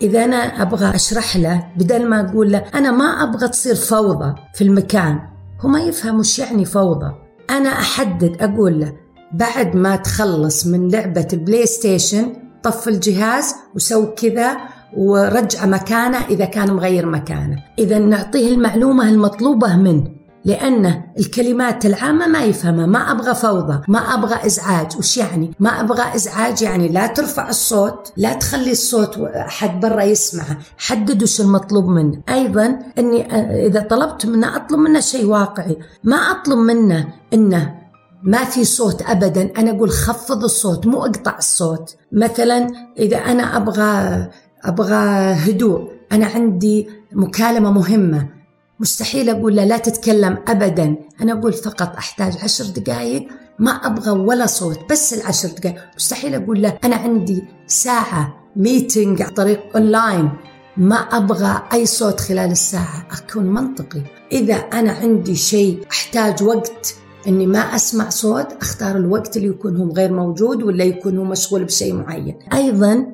إذا 0.02 0.24
أنا 0.24 0.36
أبغى 0.36 0.94
أشرح 0.94 1.36
له 1.36 1.66
بدل 1.76 2.08
ما 2.08 2.20
أقول 2.20 2.52
له 2.52 2.64
أنا 2.74 2.90
ما 2.90 3.04
أبغى 3.04 3.48
تصير 3.48 3.74
فوضى 3.74 4.34
في 4.54 4.64
المكان 4.64 5.20
هو 5.60 5.68
ما 5.68 5.80
يفهم 5.80 6.18
وش 6.18 6.38
يعني 6.38 6.64
فوضى. 6.64 7.14
أنا 7.50 7.68
أحدد 7.68 8.36
أقول 8.40 8.80
له 8.80 8.92
بعد 9.32 9.76
ما 9.76 9.96
تخلص 9.96 10.66
من 10.66 10.90
لعبة 10.90 11.28
ال 11.32 11.66
PlayStation 11.66 12.32
طف 12.62 12.88
الجهاز 12.88 13.54
وسوي 13.74 14.06
كذا 14.06 14.56
ورجع 14.96 15.66
مكانه 15.66 16.18
إذا 16.18 16.44
كان 16.44 16.74
مغير 16.74 17.06
مكانه. 17.06 17.56
إذا 17.78 17.98
نعطيه 17.98 18.54
المعلومة 18.54 19.08
المطلوبة 19.08 19.76
منه. 19.76 20.15
لأن 20.46 21.02
الكلمات 21.18 21.86
العامة 21.86 22.26
ما 22.26 22.44
يفهمها 22.44 22.86
ما 22.86 23.10
أبغى 23.10 23.34
فوضى 23.34 23.80
ما 23.88 23.98
أبغى 23.98 24.46
إزعاج. 24.46 24.96
وش 24.98 25.16
يعني؟ 25.16 25.50
ما 25.60 25.80
أبغى 25.80 26.14
إزعاج 26.14 26.62
يعني 26.62 26.88
لا 26.88 27.06
ترفع 27.06 27.48
الصوت 27.48 28.12
لا 28.16 28.32
تخلي 28.32 28.72
الصوت 28.72 29.18
أحد 29.18 29.80
برا 29.80 30.02
يسمعه. 30.02 30.58
حدد 30.78 31.22
وش 31.22 31.40
المطلوب 31.40 31.88
منه. 31.88 32.20
أيضا 32.28 32.78
أني 32.98 33.34
إذا 33.66 33.80
طلبت 33.80 34.26
منه 34.26 34.56
أطلب 34.56 34.78
منه 34.78 35.00
شيء 35.00 35.26
واقعي. 35.26 35.78
ما 36.04 36.16
أطلب 36.16 36.58
منه 36.58 37.08
أنه 37.34 37.74
ما 38.22 38.44
في 38.44 38.64
صوت 38.64 39.02
ابدا. 39.02 39.50
أنا 39.58 39.70
أقول 39.70 39.90
خفض 39.90 40.44
الصوت 40.44 40.86
مو 40.86 41.04
أقطع 41.04 41.38
الصوت. 41.38 41.96
مثلا 42.12 42.68
إذا 42.98 43.16
أنا 43.16 43.56
أبغى 43.56 44.28
أبغى 44.64 44.94
هدوء 45.32 45.90
أنا 46.12 46.26
عندي 46.26 46.88
مكالمة 47.12 47.70
مهمة. 47.70 48.36
مستحيل 48.80 49.30
أقول 49.30 49.56
له 49.56 49.64
لا 49.64 49.78
تتكلم 49.78 50.38
ابدا. 50.48 50.96
أنا 51.20 51.32
أقول 51.32 51.52
فقط 51.52 51.96
أحتاج 51.96 52.36
عشر 52.42 52.64
دقائق 52.64 53.28
ما 53.58 53.70
أبغى 53.70 54.10
ولا 54.10 54.46
صوت 54.46 54.78
بس 54.90 55.14
العشر 55.14 55.48
دقائق 55.48 55.76
مستحيل 55.96 56.34
أقول 56.34 56.62
له 56.62 56.78
أنا 56.84 56.96
عندي 56.96 57.44
ساعة 57.66 58.40
meeting 58.56 59.22
عن 59.22 59.30
طريق 59.30 59.60
اونلاين 59.76 60.30
ما 60.76 60.96
أبغى 60.96 61.62
أي 61.72 61.86
صوت 61.86 62.20
خلال 62.20 62.50
الساعة. 62.50 63.08
أكون 63.10 63.44
منطقي. 63.44 64.02
إذا 64.32 64.54
أنا 64.54 64.92
عندي 64.92 65.36
شيء 65.36 65.86
أحتاج 65.90 66.42
وقت 66.42 66.94
إني 67.28 67.46
ما 67.46 67.58
أسمع 67.58 68.08
صوت 68.08 68.52
أختار 68.60 68.96
الوقت 68.96 69.36
اللي 69.36 69.48
يكون 69.48 69.76
هو 69.76 69.92
غير 69.92 70.12
موجود 70.12 70.62
ولا 70.62 70.84
يكون 70.84 71.18
هو 71.18 71.24
مشغول 71.24 71.64
بشيء 71.64 71.94
معين. 71.94 72.38
أيضا 72.52 73.06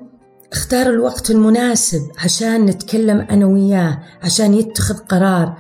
اختار 0.53 0.87
الوقت 0.87 1.31
المناسب 1.31 2.11
عشان 2.25 2.67
نتكلم 2.67 3.21
أنا 3.21 3.47
وياه 3.47 3.99
عشان 4.23 4.55
يتخذ 4.55 4.95
قرار. 4.95 5.57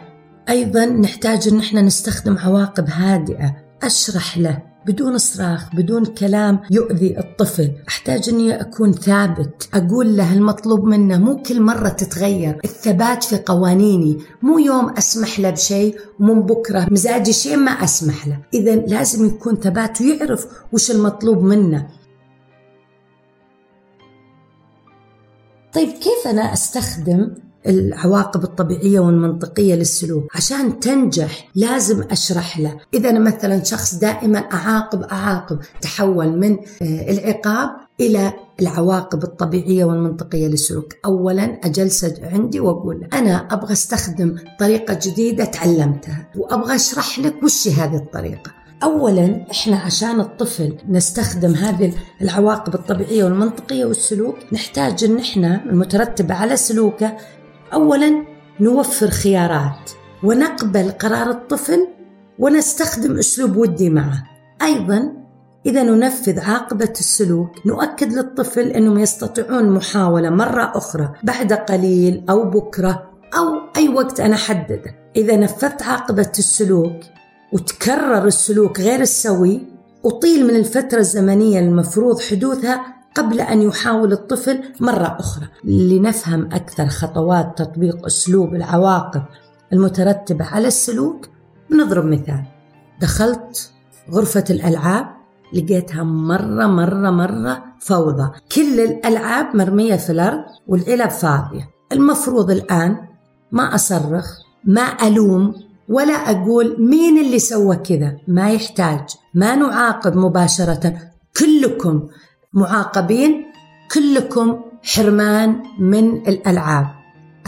أيضا 0.48 0.84
نحتاج 0.84 1.48
أن 1.48 1.58
إحنا 1.58 1.82
نستخدم 1.82 2.38
عواقب 2.38 2.88
هادئة 2.88 3.56
أشرح 3.82 4.38
له 4.38 4.58
بدون 4.86 5.18
صراخ 5.18 5.74
بدون 5.74 6.04
كلام 6.04 6.60
يؤذي 6.70 7.18
الطفل. 7.18 7.72
أحتاج 7.88 8.28
أني 8.28 8.60
أكون 8.60 8.92
ثابت 8.92 9.68
أقول 9.74 10.16
له 10.16 10.32
المطلوب 10.32 10.84
منه 10.84 11.18
مو 11.18 11.42
كل 11.42 11.62
مرة 11.62 11.88
تتغير. 11.88 12.60
الثبات 12.64 13.24
في 13.24 13.36
قوانيني 13.36 14.18
مو 14.42 14.58
يوم 14.58 14.90
أسمح 14.98 15.40
له 15.40 15.50
بشيء 15.50 15.98
ومن 16.20 16.42
بكرة 16.42 16.86
مزاجي 16.90 17.32
شيء 17.32 17.56
ما 17.56 17.70
أسمح 17.70 18.26
له. 18.28 18.38
إذا 18.54 18.76
لازم 18.76 19.26
يكون 19.26 19.56
ثبات 19.56 20.00
ويعرف 20.00 20.46
وش 20.72 20.90
المطلوب 20.90 21.42
منه. 21.42 21.86
طيب 25.74 25.88
كيف 25.88 26.26
أنا 26.26 26.52
أستخدم 26.52 27.34
العواقب 27.66 28.44
الطبيعية 28.44 29.00
والمنطقية 29.00 29.74
للسلوك؟ 29.74 30.36
عشان 30.36 30.80
تنجح 30.80 31.48
لازم 31.54 32.02
أشرح 32.10 32.58
له. 32.58 32.80
إذا 32.94 33.10
أنا 33.10 33.18
مثلا 33.18 33.64
شخص 33.64 33.94
دائما 33.94 34.38
أعاقب 34.38 35.02
أعاقب 35.02 35.58
تحول 35.80 36.38
من 36.38 36.52
آه، 36.82 37.10
العقاب 37.10 37.70
إلى 38.00 38.32
العواقب 38.60 39.22
الطبيعية 39.22 39.84
والمنطقية 39.84 40.46
للسلوك. 40.46 40.94
أولا 41.04 41.44
أجلس 41.44 42.06
عندي 42.22 42.60
وأقول 42.60 43.00
له 43.00 43.18
أنا 43.18 43.48
أبغى 43.50 43.72
أستخدم 43.72 44.36
طريقة 44.60 44.98
جديدة 45.02 45.44
تعلمتها 45.44 46.26
وأبغى 46.36 46.74
أشرح 46.74 47.18
لك 47.18 47.42
وش 47.42 47.68
هذه 47.68 47.96
الطريقة. 47.96 48.61
اولا 48.82 49.46
إحنا 49.50 49.76
عشان 49.76 50.20
الطفل 50.20 50.76
نستخدم 50.88 51.54
هذه 51.54 51.92
العواقب 52.22 52.74
الطبيعية 52.74 53.24
والمنطقية 53.24 53.84
والسلوك 53.84 54.36
نحتاج 54.52 55.04
إن 55.04 55.18
إحنا 55.18 55.64
المترتبه 55.64 56.34
على 56.34 56.56
سلوكه 56.56 57.16
اولا 57.72 58.24
نوفر 58.60 59.10
خيارات 59.10 59.90
ونقبل 60.22 60.90
قرار 60.90 61.30
الطفل 61.30 61.88
ونستخدم 62.38 63.18
أسلوب 63.18 63.56
ودي 63.56 63.90
معه. 63.90 64.24
أيضا 64.62 65.12
إذا 65.66 65.82
ننفذ 65.82 66.40
عاقبة 66.40 66.92
السلوك 67.00 67.66
نؤكد 67.66 68.12
للطفل 68.12 68.68
إنهم 68.68 68.98
يستطيعون 68.98 69.70
محاولة 69.70 70.30
مرة 70.30 70.72
أخرى 70.74 71.12
بعد 71.22 71.52
قليل 71.52 72.24
أو 72.30 72.50
بكرة 72.50 73.10
أو 73.36 73.44
أي 73.76 73.88
وقت 73.88 74.20
أنا 74.20 74.34
أحدده. 74.34 74.94
إذا 75.16 75.36
نفذت 75.36 75.82
عاقبة 75.82 76.32
السلوك 76.38 77.00
وتكرر 77.52 78.26
السلوك 78.26 78.80
غير 78.80 79.00
السوي 79.00 79.60
أطيل 80.04 80.46
من 80.46 80.56
الفترة 80.56 80.98
الزمنية 80.98 81.60
المفروض 81.60 82.20
حدوثها 82.20 82.84
قبل 83.14 83.40
أن 83.40 83.62
يحاول 83.62 84.12
الطفل 84.12 84.60
مرة 84.80 85.16
أخرى. 85.20 85.48
لنفهم 85.64 86.44
أكثر 86.52 86.86
خطوات 86.86 87.58
تطبيق 87.58 88.06
أسلوب 88.06 88.54
العواقب 88.54 89.22
المترتبة 89.72 90.44
على 90.44 90.68
السلوك 90.68 91.28
بنضرب 91.70 92.04
مثال. 92.04 92.44
دخلت 93.00 93.70
غرفة 94.10 94.44
الألعاب 94.50 95.06
لقيتها 95.54 96.02
مرة 96.02 96.66
مرة 96.66 97.10
مرة 97.10 97.64
فوضى. 97.80 98.30
كل 98.54 98.80
الألعاب 98.80 99.56
مرمية 99.56 99.96
في 99.96 100.10
الأرض 100.10 100.44
والعلب 100.66 101.10
فاضية. 101.10 101.70
المفروض 101.92 102.50
الآن 102.50 102.96
ما 103.52 103.74
أصرخ 103.74 104.38
ما 104.64 104.82
ألوم 104.82 105.54
ولا 105.92 106.12
أقول 106.12 106.76
مين 106.78 107.18
اللي 107.18 107.38
سوى 107.38 107.76
كذا. 107.76 108.16
ما 108.28 108.50
يحتاج. 108.50 109.00
ما 109.34 109.56
نعاقب 109.56 110.16
مباشرة. 110.16 110.98
كلكم 111.38 112.08
معاقبين. 112.52 113.44
كلكم 113.94 114.60
حرمان 114.82 115.62
من 115.78 116.28
الألعاب. 116.28 116.86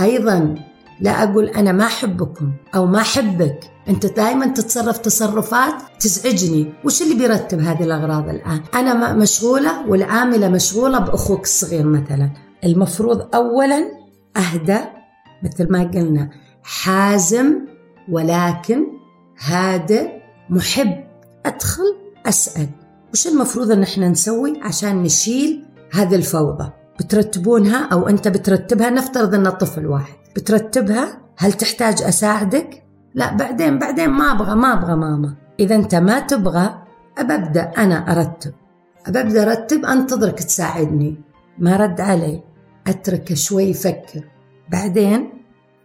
أيضا 0.00 0.54
لا 1.00 1.22
أقول 1.22 1.48
أنا 1.48 1.72
ما 1.72 1.84
أحبكم 1.84 2.52
أو 2.74 2.86
ما 2.86 3.00
أحبك. 3.00 3.60
أنت 3.88 4.06
دائما 4.06 4.46
تتصرف 4.46 4.98
تصرفات 4.98 5.74
تزعجني. 6.00 6.72
وش 6.84 7.02
اللي 7.02 7.14
بيرتب 7.14 7.60
هذه 7.60 7.82
الأغراض 7.82 8.28
الآن؟ 8.28 8.60
أنا 8.74 9.12
مشغولة 9.12 9.88
والعاملة 9.88 10.48
مشغولة 10.48 10.98
بأخوك 10.98 11.42
الصغير 11.42 11.86
مثلا. 11.86 12.30
المفروض 12.64 13.35
أولا 13.35 13.85
أهدى 14.37 14.78
مثل 15.42 15.72
ما 15.72 15.83
قلنا 15.83 16.30
حازم 16.62 17.73
ولكن 18.08 18.86
هادئ 19.40 20.10
محب. 20.50 21.04
أدخل 21.46 21.96
أسأل. 22.26 22.68
وش 23.12 23.26
المفروض 23.26 23.70
أن 23.70 23.82
إحنا 23.82 24.08
نسوي 24.08 24.60
عشان 24.62 25.02
نشيل 25.02 25.64
هذه 25.92 26.14
الفوضى؟ 26.14 26.70
بترتبونها 27.00 27.88
أو 27.92 28.08
أنت 28.08 28.28
بترتبها؟ 28.28 28.90
نفترض 28.90 29.34
أن 29.34 29.50
طفل 29.50 29.86
واحد. 29.86 30.14
بترتبها؟ 30.36 31.18
هل 31.38 31.52
تحتاج 31.52 32.02
أساعدك؟ 32.02 32.82
لا 33.14 33.36
بعدين 33.36 33.78
بعدين 33.78 34.10
ما 34.10 34.32
أبغى 34.32 34.54
ما 34.54 34.72
أبغى 34.72 34.96
ماما. 34.96 35.34
إذا 35.60 35.74
أنت 35.74 35.94
ما 35.94 36.20
تبغى 36.20 36.82
أبدأ 37.18 37.62
أنا 37.78 38.12
أرتب. 38.12 38.52
أبدأ 39.06 39.42
أرتب 39.42 39.84
أنتظرك 39.84 40.42
تساعدني. 40.42 41.20
ما 41.58 41.76
رد 41.76 42.00
علي. 42.00 42.42
أتركه 42.86 43.34
شوي 43.34 43.64
يفكر. 43.64 44.24
بعدين 44.68 45.30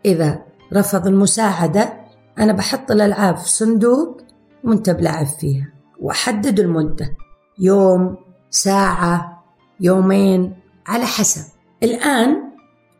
إذا 0.05 0.39
رفض 0.73 1.07
المساعدة 1.07 1.98
أنا 2.39 2.53
بحط 2.53 2.91
الألعاب 2.91 3.37
في 3.37 3.49
صندوق 3.49 4.17
وأنت 4.63 4.89
بلعب 4.89 5.25
فيها 5.25 5.67
وأحدد 6.01 6.59
المدة 6.59 7.17
يوم 7.59 8.17
ساعة 8.49 9.43
يومين 9.79 10.55
على 10.87 11.05
حسب. 11.05 11.41
الآن 11.83 12.35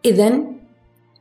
إذا 0.06 0.40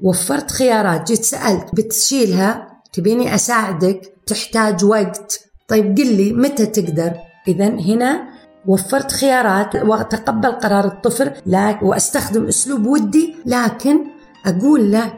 وفرت 0.01 0.51
خيارات 0.51 1.07
جيت 1.07 1.25
سألت 1.25 1.75
بتشيلها 1.75 2.83
تبيني 2.93 3.35
أساعدك 3.35 4.01
تحتاج 4.27 4.85
وقت. 4.85 5.41
طيب 5.69 5.99
قل 5.99 6.17
لي 6.17 6.33
متى 6.33 6.67
تقدر؟ 6.67 7.13
إذا 7.49 7.69
هنا 7.69 8.29
وفرت 8.67 9.13
خيارات 9.13 9.77
وأتقبل 9.77 10.53
قرار 10.53 10.85
الطفل 10.85 11.33
لكن 11.47 11.87
وأستخدم 11.87 12.47
أسلوب 12.47 12.87
ودي 12.87 13.37
لكن 13.47 14.07
أقول 14.47 14.93
له 14.93 15.13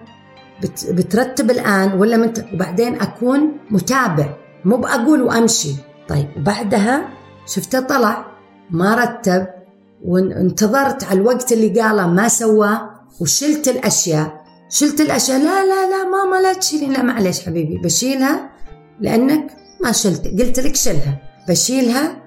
بترتب 0.90 1.50
الآن 1.50 1.92
ولا 1.98 2.16
منت... 2.16 2.44
وبعدين 2.54 3.00
أكون 3.00 3.56
متابع. 3.70 4.36
مو 4.64 4.76
بأقول 4.76 5.22
وأمشي. 5.22 5.74
طيب 6.08 6.28
وبعدها 6.36 7.08
شفته 7.46 7.80
طلع 7.80 8.26
ما 8.70 8.94
رتب 8.94 9.46
وانتظرت 10.04 11.04
على 11.04 11.20
الوقت 11.20 11.52
اللي 11.52 11.80
قاله 11.80 12.06
ما 12.06 12.28
سواه 12.28 12.90
وشلت 13.20 13.68
الأشياء. 13.68 14.44
شلت 14.68 15.00
الأشياء 15.00 15.38
لا 15.38 15.64
لا 15.64 15.90
لا 15.90 16.04
ماما 16.04 16.40
لا 16.40 16.52
تشيلي 16.52 16.86
لا 16.86 17.02
معلش 17.02 17.46
حبيبي 17.46 17.78
بشيلها 17.78 18.50
لأنك 19.00 19.56
ما 19.80 19.92
شلت. 19.92 20.26
قلت 20.26 20.60
لك 20.60 20.76
شيلها 20.76 21.18
بشيلها 21.48 22.22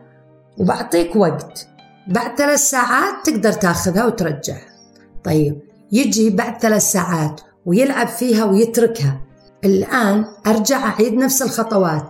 وبعطيك 0.58 1.15
وقت. 1.15 1.67
بعد 2.08 2.38
ثلاث 2.38 2.60
ساعات 2.60 3.13
تقدر 3.26 3.52
تاخذها 3.52 4.06
وترجعها. 4.06 4.67
طيب 5.24 5.60
يجي 5.91 6.30
بعد 6.30 6.62
ثلاث 6.62 6.82
ساعات 6.82 7.41
ويلعب 7.65 8.08
فيها 8.08 8.45
ويتركها. 8.45 9.21
الآن 9.63 10.26
أرجع 10.47 10.88
أعيد 10.88 11.13
نفس 11.13 11.41
الخطوات. 11.41 12.10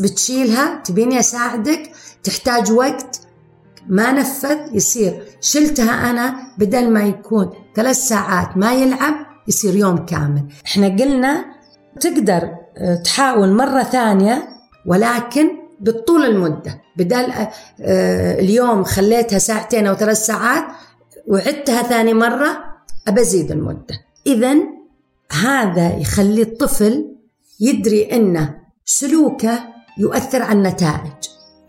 بتشيلها 0.00 0.82
تبيني 0.84 1.18
أساعدك؟ 1.18 1.90
تحتاج 2.22 2.72
وقت؟ 2.72 3.20
ما 3.88 4.12
نفذ؟ 4.12 4.58
يصير. 4.72 5.22
شلتها 5.40 6.10
أنا 6.10 6.34
بدل 6.58 6.90
ما 6.90 7.02
يكون 7.02 7.50
ثلاث 7.76 7.96
ساعات 7.96 8.56
ما 8.56 8.74
يلعب 8.74 9.14
يصير 9.48 9.76
يوم 9.76 9.96
كامل. 9.96 10.44
إحنا 10.66 10.88
قلنا 10.88 11.44
تقدر 12.00 12.50
آه، 12.76 12.94
تحاول 12.94 13.52
مرة 13.52 13.82
ثانية 13.82 14.48
ولكن 14.86 15.48
بالطول 15.80 16.24
المدة. 16.24 16.80
بدل 16.96 17.32
آه، 17.80 18.40
اليوم 18.40 18.84
خليتها 18.84 19.38
ساعتين 19.38 19.86
أو 19.86 19.94
ثلاث 19.94 20.26
ساعات 20.26 20.64
وعدتها 21.26 21.82
ثاني 21.82 22.14
مرة 22.14 22.64
أبزيد 23.08 23.50
المدة. 23.50 24.07
إذا 24.28 24.56
هذا 25.42 25.96
يخلي 25.96 26.42
الطفل 26.42 27.16
يدري 27.60 28.04
أن 28.04 28.54
سلوكه 28.84 29.58
يؤثر 29.98 30.42
على 30.42 30.58
النتائج. 30.58 31.12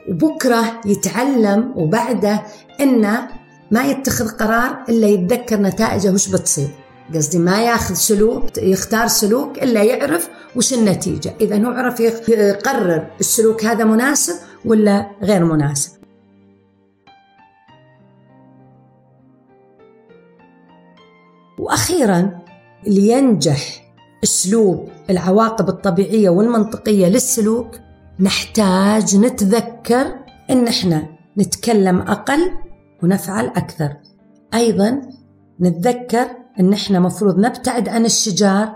وبكرة 0.09 0.81
يتعلم 0.85 1.73
وبعده 1.75 2.43
أنه 2.81 3.27
ما 3.71 3.85
يتخذ 3.85 4.29
قرار 4.29 4.83
إلا 4.89 5.07
يتذكر 5.07 5.61
نتائجه 5.61 6.13
وش 6.13 6.27
بتصير. 6.27 6.69
قصدي 7.13 7.39
ما 7.39 7.63
ياخذ 7.63 7.93
سلوك 7.93 8.57
يختار 8.57 9.07
سلوك 9.07 9.63
إلا 9.63 9.83
يعرف 9.83 10.29
وش 10.55 10.73
النتيجة. 10.73 11.35
إذا 11.41 11.65
هو 11.65 11.71
عرف 11.71 11.99
يقرر 11.99 13.07
السلوك 13.19 13.65
هذا 13.65 13.83
مناسب 13.83 14.35
ولا 14.65 15.11
غير 15.21 15.45
مناسب. 15.45 15.99
وأخيرا 21.59 22.38
لينجح 22.87 23.85
أسلوب 24.23 24.89
العواقب 25.09 25.69
الطبيعية 25.69 26.29
والمنطقية 26.29 27.07
للسلوك 27.07 27.79
نحتاج 28.19 29.17
نتذكر 29.17 30.15
إن 30.49 30.67
إحنا 30.67 31.07
نتكلم 31.37 32.01
أقل 32.01 32.51
ونفعل 33.03 33.45
أكثر. 33.45 33.95
أيضا 34.53 35.01
نتذكر 35.61 36.27
إن 36.59 36.73
إحنا 36.73 36.99
مفروض 36.99 37.39
نبتعد 37.39 37.89
عن 37.89 38.05
الشجار 38.05 38.75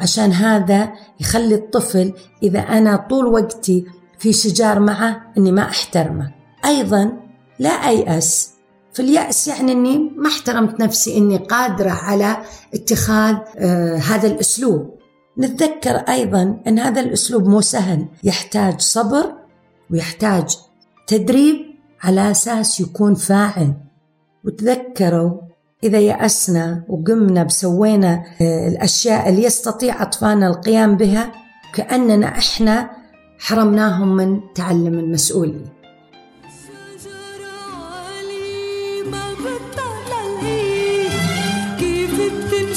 عشان 0.00 0.32
هذا 0.32 0.92
يخلي 1.20 1.54
الطفل 1.54 2.12
إذا 2.42 2.60
أنا 2.60 2.96
طول 2.96 3.26
وقتي 3.26 3.84
في 4.18 4.32
شجار 4.32 4.80
معه 4.80 5.32
أني 5.38 5.52
ما 5.52 5.62
أحترمه. 5.62 6.30
أيضا 6.64 7.12
لا 7.58 7.70
أيأس 7.70 8.54
في 8.92 9.02
اليأس 9.02 9.48
يعني 9.48 9.72
أني 9.72 10.12
ما 10.16 10.28
احترمت 10.28 10.80
نفسي 10.80 11.18
أني 11.18 11.36
قادرة 11.36 11.90
على 11.90 12.36
اتخاذ 12.74 13.36
آه 13.56 13.96
هذا 13.96 14.26
الأسلوب. 14.28 14.94
نتذكر 15.38 15.96
أيضا 15.96 16.60
أن 16.66 16.78
هذا 16.78 17.00
الأسلوب 17.00 17.48
مو 17.48 17.60
سهل. 17.60 18.06
يحتاج 18.24 18.80
صبر 18.80 19.32
ويحتاج 19.90 20.56
تدريب 21.06 21.56
على 22.02 22.30
أساس 22.30 22.80
يكون 22.80 23.14
فاعل. 23.14 23.74
وتذكروا 24.44 25.40
إذا 25.84 25.98
يأسنا 25.98 26.84
وقمنا 26.88 27.42
بسوينا 27.42 28.24
آه، 28.40 28.68
الأشياء 28.68 29.28
اللي 29.28 29.44
يستطيع 29.44 30.02
أطفالنا 30.02 30.46
القيام 30.46 30.96
بها 30.96 31.32
كأننا 31.74 32.26
إحنا 32.26 32.90
حرمناهم 33.38 34.16
من 34.16 34.40
تعلم 34.54 34.98
المسؤولية. 34.98 35.79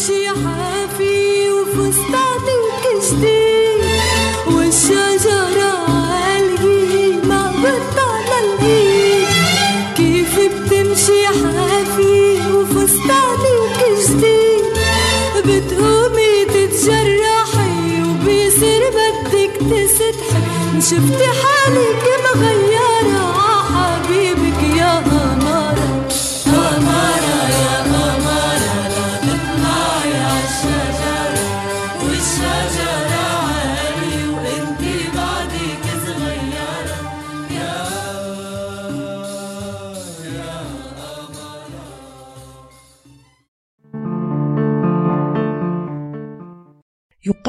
بتمشي 0.04 0.28
حافي 0.28 1.50
والشجرة 4.48 5.74
ما 7.28 7.52
كيف 9.98 10.40
بتمشي 10.40 11.28
حافي 11.28 12.42
بتقومي 15.46 16.46
تتجرحي 16.46 18.04
وبيصير 18.04 18.82
بدك 18.90 19.62
شفتي 20.80 21.28
حالك 21.42 22.06
مغيرة. 22.36 23.43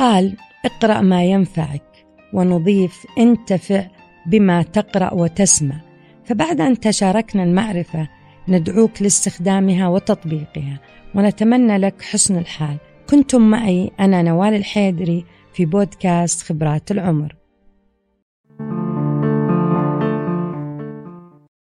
يقال 0.04 0.36
اقرأ 0.64 1.00
ما 1.00 1.24
ينفعك 1.24 2.06
ونضيف 2.32 3.06
انتفع 3.18 3.86
بما 4.26 4.62
تقرأ 4.62 5.14
وتسمع. 5.14 5.74
فبعد 6.24 6.60
أن 6.60 6.80
تشاركنا 6.80 7.42
المعرفة 7.42 8.08
ندعوك 8.48 9.02
لاستخدامها 9.02 9.88
وتطبيقها 9.88 10.80
ونتمنى 11.14 11.78
لك 11.78 12.02
حسن 12.02 12.38
الحال. 12.38 12.76
كنتم 13.10 13.42
معي 13.50 13.90
أنا 14.00 14.22
نوال 14.22 14.54
الحيدري 14.54 15.24
في 15.54 15.64
بودكاست 15.64 16.42
خبرات 16.42 16.90
العمر. 16.90 17.34